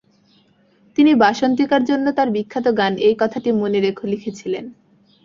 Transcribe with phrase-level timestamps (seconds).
[0.97, 4.65] তিনি বাসন্তিকার জন্য তার বিখ্যাত গান "এই কথাটি মনে রেখ" লিখেছিলেন।